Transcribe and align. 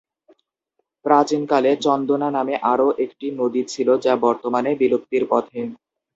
প্রাচীনকালে 1.05 1.71
চন্দনা 1.85 2.27
নামে 2.37 2.55
আরো 2.71 2.87
একটি 3.05 3.27
নদী 3.39 3.61
ছিল 3.71 3.87
যা 4.05 4.13
বর্তমানে 4.25 4.71
বিলুপ্তির 4.81 5.23
পথে। 5.31 5.59